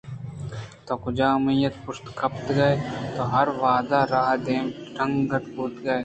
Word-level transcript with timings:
توکجا 0.85 1.27
اُمیت 1.37 1.73
پشت 1.83 2.03
گیتکگ 2.17 2.79
تو 3.15 3.21
ہر 3.33 3.47
وہدءَراہ 3.61 4.29
ءِ 4.35 4.41
دیمے 4.45 4.71
ڈنّگر 4.95 5.41
بوتگئے 5.53 5.99